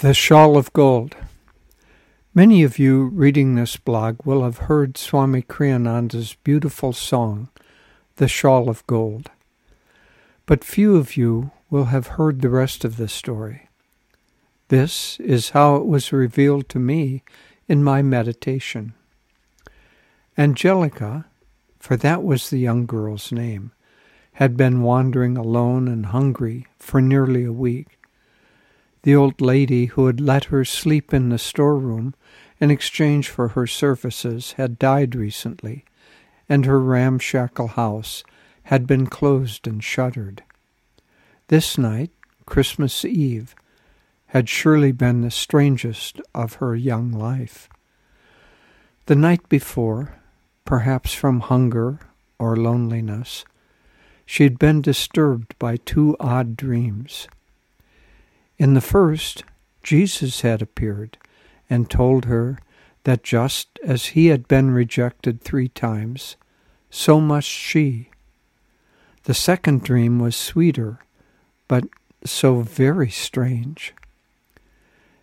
The 0.00 0.12
Shawl 0.12 0.58
of 0.58 0.70
Gold. 0.74 1.16
Many 2.34 2.62
of 2.62 2.78
you 2.78 3.04
reading 3.06 3.54
this 3.54 3.78
blog 3.78 4.18
will 4.26 4.44
have 4.44 4.68
heard 4.68 4.98
Swami 4.98 5.40
Kriyananda's 5.40 6.36
beautiful 6.44 6.92
song, 6.92 7.48
The 8.16 8.28
Shawl 8.28 8.68
of 8.68 8.86
Gold. 8.86 9.30
But 10.44 10.64
few 10.64 10.96
of 10.96 11.16
you 11.16 11.50
will 11.70 11.86
have 11.86 12.08
heard 12.18 12.42
the 12.42 12.50
rest 12.50 12.84
of 12.84 12.98
the 12.98 13.08
story. 13.08 13.70
This 14.68 15.18
is 15.18 15.50
how 15.56 15.76
it 15.76 15.86
was 15.86 16.12
revealed 16.12 16.68
to 16.68 16.78
me 16.78 17.22
in 17.66 17.82
my 17.82 18.02
meditation. 18.02 18.92
Angelica, 20.36 21.24
for 21.78 21.96
that 21.96 22.22
was 22.22 22.50
the 22.50 22.58
young 22.58 22.84
girl's 22.84 23.32
name, 23.32 23.72
had 24.32 24.58
been 24.58 24.82
wandering 24.82 25.38
alone 25.38 25.88
and 25.88 26.04
hungry 26.04 26.66
for 26.78 27.00
nearly 27.00 27.46
a 27.46 27.52
week. 27.52 27.95
The 29.06 29.14
old 29.14 29.40
lady 29.40 29.84
who 29.84 30.06
had 30.06 30.20
let 30.20 30.46
her 30.46 30.64
sleep 30.64 31.14
in 31.14 31.28
the 31.28 31.38
storeroom 31.38 32.16
in 32.58 32.72
exchange 32.72 33.28
for 33.28 33.50
her 33.50 33.64
services 33.64 34.54
had 34.54 34.80
died 34.80 35.14
recently, 35.14 35.84
and 36.48 36.64
her 36.64 36.80
ramshackle 36.80 37.68
house 37.68 38.24
had 38.64 38.84
been 38.84 39.06
closed 39.06 39.68
and 39.68 39.84
shuttered. 39.84 40.42
This 41.46 41.78
night, 41.78 42.10
Christmas 42.46 43.04
Eve, 43.04 43.54
had 44.30 44.48
surely 44.48 44.90
been 44.90 45.20
the 45.20 45.30
strangest 45.30 46.20
of 46.34 46.54
her 46.54 46.74
young 46.74 47.12
life. 47.12 47.68
The 49.04 49.14
night 49.14 49.48
before, 49.48 50.16
perhaps 50.64 51.14
from 51.14 51.38
hunger 51.38 52.00
or 52.40 52.56
loneliness, 52.56 53.44
she 54.24 54.42
had 54.42 54.58
been 54.58 54.82
disturbed 54.82 55.56
by 55.60 55.76
two 55.76 56.16
odd 56.18 56.56
dreams. 56.56 57.28
In 58.58 58.74
the 58.74 58.80
first, 58.80 59.44
Jesus 59.82 60.40
had 60.40 60.62
appeared 60.62 61.18
and 61.68 61.90
told 61.90 62.24
her 62.24 62.58
that 63.04 63.22
just 63.22 63.78
as 63.84 64.06
he 64.06 64.26
had 64.26 64.48
been 64.48 64.70
rejected 64.70 65.40
three 65.40 65.68
times, 65.68 66.36
so 66.90 67.20
must 67.20 67.48
she. 67.48 68.10
The 69.24 69.34
second 69.34 69.82
dream 69.82 70.18
was 70.18 70.34
sweeter, 70.34 71.00
but 71.68 71.84
so 72.24 72.60
very 72.60 73.10
strange. 73.10 73.94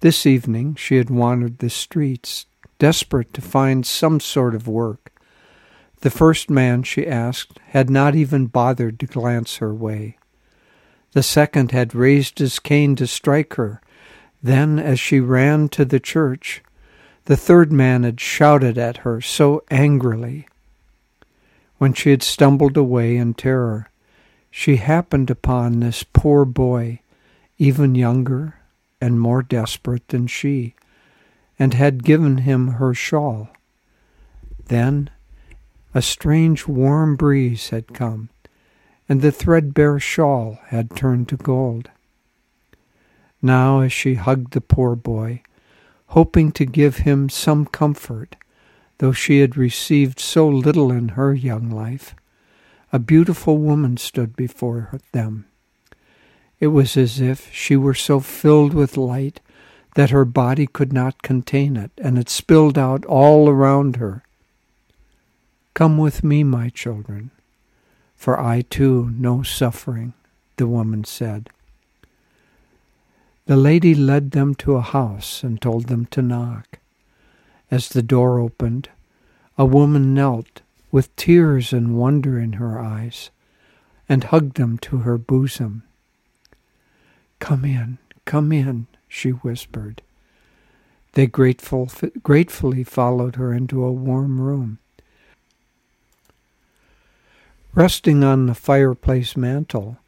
This 0.00 0.26
evening 0.26 0.74
she 0.74 0.96
had 0.96 1.08
wandered 1.08 1.58
the 1.58 1.70
streets, 1.70 2.46
desperate 2.78 3.32
to 3.34 3.40
find 3.40 3.86
some 3.86 4.20
sort 4.20 4.54
of 4.54 4.68
work. 4.68 5.10
The 6.00 6.10
first 6.10 6.50
man 6.50 6.82
she 6.82 7.06
asked 7.06 7.58
had 7.68 7.88
not 7.88 8.14
even 8.14 8.46
bothered 8.46 9.00
to 9.00 9.06
glance 9.06 9.56
her 9.56 9.72
way. 9.72 10.18
The 11.14 11.22
second 11.22 11.70
had 11.70 11.94
raised 11.94 12.40
his 12.40 12.58
cane 12.58 12.96
to 12.96 13.06
strike 13.06 13.54
her. 13.54 13.80
Then, 14.42 14.78
as 14.78 14.98
she 15.00 15.20
ran 15.20 15.68
to 15.70 15.84
the 15.84 16.00
church, 16.00 16.62
the 17.26 17.36
third 17.36 17.72
man 17.72 18.02
had 18.02 18.20
shouted 18.20 18.76
at 18.76 18.98
her 18.98 19.20
so 19.20 19.62
angrily. 19.70 20.46
When 21.78 21.94
she 21.94 22.10
had 22.10 22.22
stumbled 22.22 22.76
away 22.76 23.16
in 23.16 23.34
terror, 23.34 23.90
she 24.50 24.76
happened 24.76 25.30
upon 25.30 25.80
this 25.80 26.02
poor 26.02 26.44
boy, 26.44 27.00
even 27.58 27.94
younger 27.94 28.56
and 29.00 29.20
more 29.20 29.42
desperate 29.42 30.08
than 30.08 30.26
she, 30.26 30.74
and 31.58 31.74
had 31.74 32.04
given 32.04 32.38
him 32.38 32.68
her 32.72 32.92
shawl. 32.92 33.50
Then 34.66 35.10
a 35.94 36.02
strange 36.02 36.66
warm 36.66 37.14
breeze 37.14 37.68
had 37.68 37.94
come, 37.94 38.30
and 39.08 39.20
the 39.20 39.32
threadbare 39.32 40.00
shawl 40.00 40.58
had 40.66 40.96
turned 40.96 41.28
to 41.28 41.36
gold. 41.36 41.90
Now, 43.42 43.80
as 43.80 43.92
she 43.92 44.14
hugged 44.14 44.52
the 44.52 44.60
poor 44.60 44.96
boy, 44.96 45.42
hoping 46.08 46.52
to 46.52 46.64
give 46.64 46.98
him 46.98 47.28
some 47.28 47.66
comfort, 47.66 48.36
though 48.98 49.12
she 49.12 49.40
had 49.40 49.56
received 49.56 50.18
so 50.18 50.48
little 50.48 50.90
in 50.90 51.10
her 51.10 51.34
young 51.34 51.70
life, 51.70 52.14
a 52.92 52.98
beautiful 52.98 53.58
woman 53.58 53.96
stood 53.96 54.36
before 54.36 54.98
them. 55.12 55.46
It 56.60 56.68
was 56.68 56.96
as 56.96 57.20
if 57.20 57.52
she 57.52 57.76
were 57.76 57.94
so 57.94 58.20
filled 58.20 58.72
with 58.72 58.96
light 58.96 59.40
that 59.96 60.10
her 60.10 60.24
body 60.24 60.66
could 60.66 60.92
not 60.92 61.22
contain 61.22 61.76
it, 61.76 61.90
and 61.98 62.16
it 62.16 62.28
spilled 62.28 62.78
out 62.78 63.04
all 63.04 63.48
around 63.48 63.96
her. 63.96 64.22
Come 65.74 65.98
with 65.98 66.22
me, 66.22 66.44
my 66.44 66.68
children, 66.68 67.32
for 68.24 68.40
I 68.40 68.62
too 68.62 69.10
know 69.10 69.42
suffering, 69.42 70.14
the 70.56 70.66
woman 70.66 71.04
said. 71.04 71.50
The 73.44 73.54
lady 73.54 73.94
led 73.94 74.30
them 74.30 74.54
to 74.64 74.76
a 74.76 74.80
house 74.80 75.42
and 75.42 75.60
told 75.60 75.88
them 75.88 76.06
to 76.06 76.22
knock. 76.22 76.78
As 77.70 77.90
the 77.90 78.00
door 78.00 78.38
opened, 78.38 78.88
a 79.58 79.66
woman 79.66 80.14
knelt 80.14 80.62
with 80.90 81.14
tears 81.16 81.70
and 81.70 81.98
wonder 81.98 82.38
in 82.40 82.54
her 82.54 82.78
eyes 82.78 83.28
and 84.08 84.24
hugged 84.24 84.56
them 84.56 84.78
to 84.78 85.00
her 85.00 85.18
bosom. 85.18 85.82
Come 87.40 87.66
in, 87.66 87.98
come 88.24 88.52
in, 88.52 88.86
she 89.06 89.32
whispered. 89.32 90.00
They 91.12 91.26
grateful, 91.26 91.90
gratefully 92.22 92.84
followed 92.84 93.36
her 93.36 93.52
into 93.52 93.84
a 93.84 93.92
warm 93.92 94.40
room. 94.40 94.78
Resting 97.76 98.22
on 98.22 98.46
the 98.46 98.54
fireplace 98.54 99.36
mantel 99.36 99.98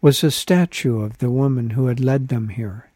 was 0.00 0.22
a 0.22 0.30
statue 0.30 1.00
of 1.00 1.18
the 1.18 1.32
woman 1.32 1.70
who 1.70 1.86
had 1.86 1.98
led 1.98 2.28
them 2.28 2.50
here. 2.50 2.90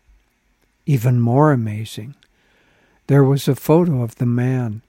Even 0.86 1.20
more 1.20 1.50
amazing, 1.50 2.14
there 3.08 3.24
was 3.24 3.48
a 3.48 3.56
photo 3.56 4.00
of 4.02 4.16
the 4.16 4.26
man 4.26 4.82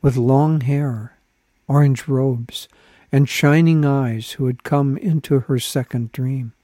with 0.00 0.16
long 0.16 0.62
hair, 0.62 1.18
orange 1.66 2.08
robes, 2.08 2.66
and 3.12 3.28
shining 3.28 3.84
eyes 3.84 4.32
who 4.32 4.46
had 4.46 4.64
come 4.64 4.96
into 4.96 5.40
her 5.40 5.58
second 5.58 6.10
dream. 6.12 6.54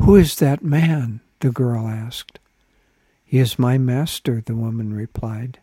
Who 0.00 0.16
is 0.16 0.36
that 0.36 0.64
man? 0.64 1.20
the 1.40 1.50
girl 1.50 1.88
asked. 1.88 2.38
He 3.26 3.38
is 3.38 3.58
my 3.58 3.76
master, 3.76 4.42
the 4.44 4.56
woman 4.56 4.94
replied. 4.94 5.58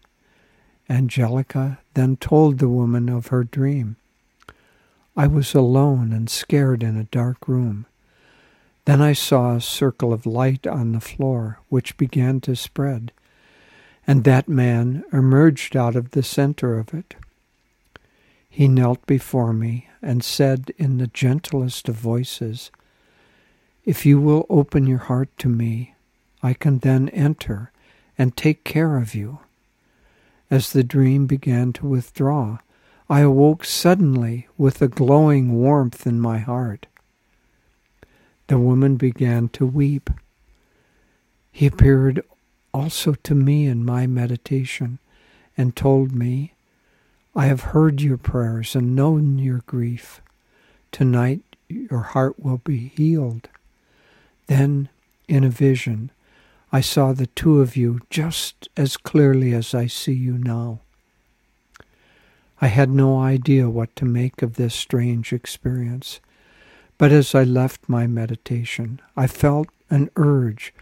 Angelica 0.87 1.79
then 1.95 2.17
told 2.17 2.59
the 2.59 2.69
woman 2.69 3.09
of 3.09 3.27
her 3.27 3.43
dream. 3.43 3.95
I 5.15 5.27
was 5.27 5.53
alone 5.53 6.11
and 6.11 6.29
scared 6.29 6.81
in 6.81 6.97
a 6.97 7.03
dark 7.03 7.47
room. 7.47 7.85
Then 8.85 9.01
I 9.01 9.13
saw 9.13 9.55
a 9.55 9.61
circle 9.61 10.11
of 10.11 10.25
light 10.25 10.65
on 10.65 10.91
the 10.91 10.99
floor, 10.99 11.59
which 11.69 11.97
began 11.97 12.41
to 12.41 12.55
spread, 12.55 13.11
and 14.07 14.23
that 14.23 14.49
man 14.49 15.03
emerged 15.13 15.77
out 15.77 15.95
of 15.95 16.11
the 16.11 16.23
center 16.23 16.77
of 16.77 16.93
it. 16.93 17.15
He 18.49 18.67
knelt 18.67 19.05
before 19.05 19.53
me 19.53 19.87
and 20.01 20.23
said 20.23 20.71
in 20.77 20.97
the 20.97 21.07
gentlest 21.07 21.87
of 21.87 21.95
voices, 21.95 22.71
If 23.85 24.05
you 24.05 24.19
will 24.19 24.45
open 24.49 24.85
your 24.85 24.99
heart 24.99 25.29
to 25.39 25.49
me, 25.49 25.95
I 26.41 26.53
can 26.53 26.79
then 26.79 27.09
enter 27.09 27.71
and 28.17 28.35
take 28.35 28.63
care 28.63 28.97
of 28.97 29.15
you. 29.15 29.39
As 30.51 30.71
the 30.71 30.83
dream 30.83 31.25
began 31.25 31.71
to 31.73 31.87
withdraw, 31.87 32.59
I 33.09 33.19
awoke 33.21 33.65
suddenly 33.65 34.47
with 34.57 34.81
a 34.81 34.87
glowing 34.87 35.53
warmth 35.53 36.07
in 36.07 36.19
my 36.19 36.39
heart. 36.39 36.87
The 38.47 38.57
woman 38.57 38.95
began 38.95 39.49
to 39.49 39.65
weep. 39.65 40.09
He 41.51 41.65
appeared 41.67 42.23
also 42.73 43.13
to 43.13 43.35
me 43.35 43.67
in 43.67 43.85
my 43.85 44.07
meditation 44.07 44.99
and 45.57 45.75
told 45.75 46.13
me, 46.13 46.53
I 47.35 47.45
have 47.45 47.61
heard 47.61 48.01
your 48.01 48.17
prayers 48.17 48.75
and 48.75 48.95
known 48.95 49.37
your 49.37 49.63
grief. 49.65 50.21
Tonight 50.91 51.41
your 51.67 52.01
heart 52.01 52.39
will 52.39 52.59
be 52.59 52.91
healed. 52.95 53.49
Then, 54.47 54.89
in 55.27 55.43
a 55.43 55.49
vision, 55.49 56.11
I 56.71 56.81
saw 56.81 57.13
the 57.13 57.27
two 57.27 57.61
of 57.61 57.75
you 57.75 57.99
just 58.09 58.67
as 58.75 58.97
clearly 58.97 59.53
as 59.53 59.73
I 59.73 59.87
see 59.87 60.13
you 60.13 60.37
now. 60.37 60.81
I 62.63 62.67
had 62.67 62.89
no 62.89 63.19
idea 63.19 63.69
what 63.69 63.93
to 63.97 64.05
make 64.05 64.41
of 64.41 64.55
this 64.55 64.73
strange 64.73 65.33
experience. 65.33 66.21
But 66.97 67.11
as 67.11 67.35
I 67.35 67.43
left 67.43 67.89
my 67.89 68.07
meditation, 68.07 69.01
I 69.17 69.27
felt 69.27 69.67
an 69.89 70.09
urge 70.15 70.73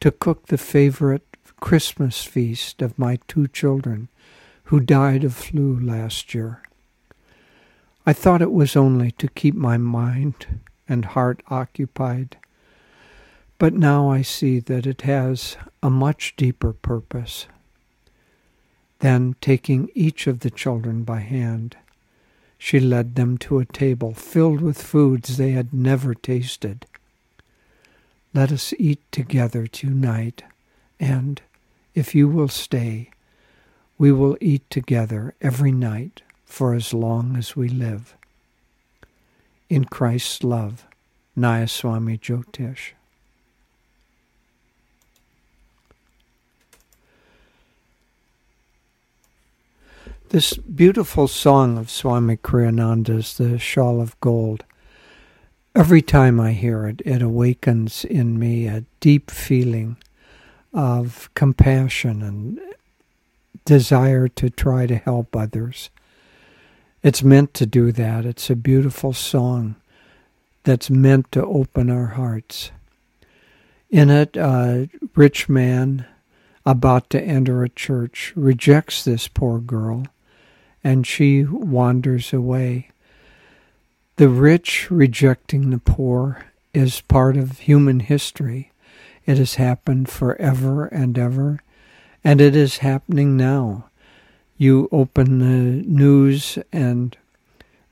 to 0.00 0.10
cook 0.10 0.48
the 0.48 0.58
favorite 0.58 1.36
Christmas 1.60 2.24
feast 2.24 2.82
of 2.82 2.98
my 2.98 3.20
two 3.28 3.46
children 3.46 4.08
who 4.64 4.80
died 4.80 5.22
of 5.22 5.32
flu 5.32 5.78
last 5.78 6.34
year. 6.34 6.60
I 8.04 8.12
thought 8.14 8.42
it 8.42 8.50
was 8.50 8.74
only 8.74 9.12
to 9.12 9.28
keep 9.28 9.54
my 9.54 9.76
mind 9.76 10.58
and 10.88 11.04
heart 11.04 11.40
occupied. 11.46 12.36
But 13.58 13.74
now 13.74 14.10
I 14.10 14.22
see 14.22 14.58
that 14.58 14.88
it 14.88 15.02
has 15.02 15.56
a 15.84 15.88
much 15.88 16.34
deeper 16.34 16.72
purpose. 16.72 17.46
Then, 19.00 19.36
taking 19.40 19.90
each 19.94 20.26
of 20.26 20.40
the 20.40 20.50
children 20.50 21.04
by 21.04 21.20
hand, 21.20 21.76
she 22.58 22.80
led 22.80 23.14
them 23.14 23.38
to 23.38 23.60
a 23.60 23.64
table 23.64 24.12
filled 24.12 24.60
with 24.60 24.82
foods 24.82 25.36
they 25.36 25.52
had 25.52 25.72
never 25.72 26.14
tasted. 26.14 26.86
Let 28.34 28.50
us 28.50 28.74
eat 28.78 29.00
together 29.12 29.66
tonight 29.66 30.42
And 31.00 31.40
if 31.94 32.14
you 32.14 32.28
will 32.28 32.48
stay, 32.48 33.10
we 33.96 34.12
will 34.12 34.36
eat 34.40 34.68
together 34.70 35.34
every 35.40 35.72
night 35.72 36.22
for 36.44 36.74
as 36.74 36.92
long 36.92 37.36
as 37.36 37.56
we 37.56 37.68
live. 37.68 38.14
In 39.68 39.84
Christ's 39.84 40.42
love, 40.42 40.86
Nayaswami 41.36 42.18
Jyotish. 42.18 42.97
This 50.30 50.52
beautiful 50.58 51.26
song 51.26 51.78
of 51.78 51.88
Swami 51.88 52.36
Kriyananda's, 52.36 53.38
The 53.38 53.58
Shawl 53.58 53.98
of 53.98 54.20
Gold, 54.20 54.62
every 55.74 56.02
time 56.02 56.38
I 56.38 56.52
hear 56.52 56.86
it, 56.86 57.00
it 57.06 57.22
awakens 57.22 58.04
in 58.04 58.38
me 58.38 58.66
a 58.66 58.84
deep 59.00 59.30
feeling 59.30 59.96
of 60.74 61.30
compassion 61.32 62.20
and 62.20 62.60
desire 63.64 64.28
to 64.28 64.50
try 64.50 64.86
to 64.86 64.96
help 64.96 65.34
others. 65.34 65.88
It's 67.02 67.22
meant 67.22 67.54
to 67.54 67.64
do 67.64 67.90
that. 67.92 68.26
It's 68.26 68.50
a 68.50 68.54
beautiful 68.54 69.14
song 69.14 69.76
that's 70.62 70.90
meant 70.90 71.32
to 71.32 71.46
open 71.46 71.88
our 71.88 72.08
hearts. 72.08 72.70
In 73.88 74.10
it, 74.10 74.36
a 74.36 74.90
rich 75.16 75.48
man 75.48 76.04
about 76.66 77.08
to 77.08 77.22
enter 77.22 77.64
a 77.64 77.70
church 77.70 78.34
rejects 78.36 79.02
this 79.04 79.26
poor 79.26 79.58
girl 79.58 80.04
and 80.82 81.06
she 81.06 81.44
wanders 81.44 82.32
away. 82.32 82.90
The 84.16 84.28
rich 84.28 84.90
rejecting 84.90 85.70
the 85.70 85.78
poor 85.78 86.44
is 86.74 87.00
part 87.02 87.36
of 87.36 87.60
human 87.60 88.00
history. 88.00 88.72
It 89.26 89.38
has 89.38 89.56
happened 89.56 90.08
forever 90.08 90.86
and 90.86 91.18
ever, 91.18 91.60
and 92.24 92.40
it 92.40 92.56
is 92.56 92.78
happening 92.78 93.36
now. 93.36 93.90
You 94.56 94.88
open 94.90 95.38
the 95.38 95.82
news 95.86 96.58
and 96.72 97.16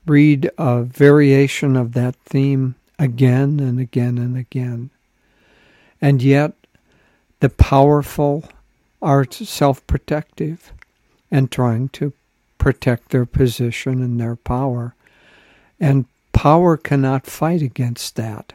read 0.05 0.49
a 0.57 0.83
variation 0.83 1.75
of 1.75 1.93
that 1.93 2.15
theme 2.25 2.75
again 2.99 3.59
and 3.59 3.79
again 3.79 4.17
and 4.17 4.37
again. 4.37 4.89
And 6.01 6.21
yet, 6.21 6.53
the 7.39 7.49
powerful 7.49 8.45
are 9.01 9.25
self 9.29 9.85
protective 9.87 10.73
and 11.29 11.51
trying 11.51 11.89
to 11.89 12.13
protect 12.67 13.11
their 13.11 13.25
position 13.25 14.03
and 14.03 14.19
their 14.19 14.35
power. 14.35 14.93
And 15.79 16.03
power 16.33 16.75
cannot 16.75 17.25
fight 17.25 17.61
against 17.61 18.17
that. 18.17 18.51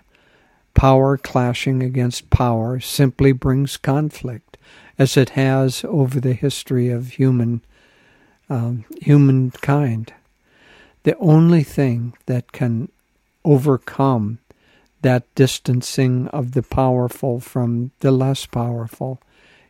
Power 0.75 1.17
clashing 1.17 1.83
against 1.83 2.29
power 2.29 2.79
simply 2.79 3.33
brings 3.33 3.79
conflict, 3.79 4.59
as 4.99 5.17
it 5.17 5.31
has 5.31 5.83
over 5.89 6.21
the 6.21 6.35
history 6.35 6.91
of 6.91 7.13
human 7.13 7.63
um, 8.51 8.85
humankind. 9.01 10.13
The 11.05 11.17
only 11.17 11.63
thing 11.63 12.13
that 12.27 12.53
can 12.53 12.91
overcome 13.47 14.41
that 15.01 15.35
distancing 15.35 16.29
of 16.29 16.53
the 16.53 16.63
powerful 16.63 17.41
from 17.41 17.93
the 18.01 18.13
less 18.13 18.45
powerful 18.45 19.23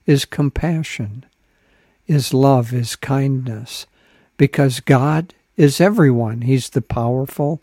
is 0.05 0.25
compassion, 0.25 1.27
is 2.09 2.35
love, 2.35 2.73
is 2.73 2.97
kindness, 2.97 3.87
because 4.37 4.81
God 4.81 5.35
is 5.57 5.81
everyone. 5.81 6.43
He's 6.43 6.71
the 6.71 6.83
powerful 6.83 7.61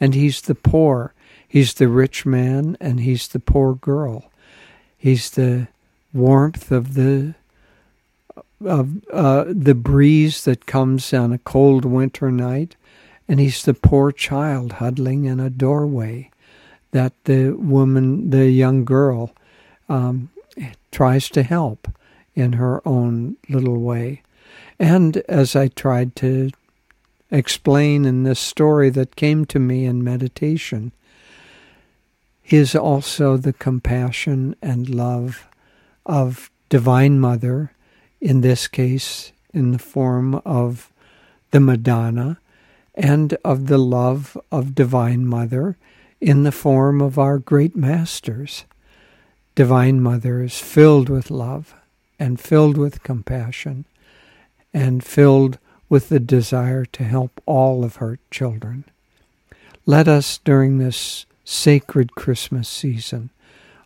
and 0.00 0.14
He's 0.14 0.40
the 0.40 0.54
poor. 0.54 1.14
He's 1.46 1.74
the 1.74 1.88
rich 1.88 2.24
man 2.24 2.76
and 2.80 3.00
He's 3.00 3.28
the 3.28 3.40
poor 3.40 3.74
girl. 3.74 4.30
He's 4.96 5.30
the 5.30 5.68
warmth 6.12 6.70
of 6.70 6.94
the 6.94 7.34
of 8.64 9.04
uh, 9.12 9.44
the 9.48 9.74
breeze 9.74 10.44
that 10.44 10.66
comes 10.66 11.12
on 11.12 11.32
a 11.32 11.38
cold 11.38 11.84
winter 11.84 12.30
night, 12.30 12.76
and 13.28 13.40
he's 13.40 13.62
the 13.64 13.74
poor 13.74 14.12
child 14.12 14.74
huddling 14.74 15.24
in 15.24 15.40
a 15.40 15.50
doorway 15.50 16.30
that 16.92 17.12
the 17.24 17.50
woman, 17.50 18.30
the 18.30 18.50
young 18.50 18.84
girl, 18.84 19.32
um, 19.88 20.30
tries 20.90 21.28
to 21.30 21.42
help 21.42 21.88
in 22.34 22.54
her 22.54 22.86
own 22.86 23.36
little 23.48 23.78
way. 23.78 24.22
And 24.78 25.18
as 25.28 25.54
I 25.54 25.68
tried 25.68 26.16
to 26.16 26.50
explain 27.30 28.04
in 28.04 28.24
this 28.24 28.40
story 28.40 28.90
that 28.90 29.16
came 29.16 29.46
to 29.46 29.58
me 29.58 29.84
in 29.84 30.04
meditation, 30.04 30.92
is 32.50 32.74
also 32.74 33.36
the 33.36 33.52
compassion 33.52 34.54
and 34.60 34.88
love 34.88 35.48
of 36.04 36.50
Divine 36.68 37.20
Mother, 37.20 37.72
in 38.20 38.40
this 38.40 38.68
case 38.68 39.32
in 39.54 39.72
the 39.72 39.78
form 39.78 40.34
of 40.44 40.92
the 41.50 41.60
Madonna, 41.60 42.38
and 42.94 43.36
of 43.44 43.66
the 43.68 43.78
love 43.78 44.36
of 44.50 44.74
Divine 44.74 45.26
Mother 45.26 45.76
in 46.20 46.42
the 46.42 46.52
form 46.52 47.00
of 47.00 47.18
our 47.18 47.38
great 47.38 47.74
masters. 47.74 48.64
Divine 49.54 50.00
Mother 50.00 50.42
is 50.42 50.58
filled 50.58 51.08
with 51.08 51.30
love 51.30 51.74
and 52.18 52.40
filled 52.40 52.76
with 52.76 53.02
compassion 53.02 53.84
and 54.72 55.04
filled 55.04 55.58
with 55.88 56.08
the 56.08 56.20
desire 56.20 56.84
to 56.86 57.04
help 57.04 57.40
all 57.46 57.84
of 57.84 57.96
her 57.96 58.18
children. 58.30 58.84
Let 59.84 60.08
us, 60.08 60.38
during 60.38 60.78
this 60.78 61.26
sacred 61.44 62.14
Christmas 62.14 62.68
season, 62.68 63.30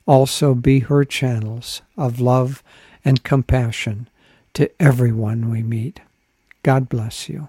also 0.06 0.54
be 0.54 0.80
her 0.80 1.04
channels 1.04 1.82
of 1.96 2.20
love 2.20 2.62
and 3.04 3.24
compassion 3.24 4.08
to 4.54 4.70
everyone 4.80 5.50
we 5.50 5.62
meet. 5.62 6.00
God 6.62 6.88
bless 6.88 7.28
you. 7.28 7.48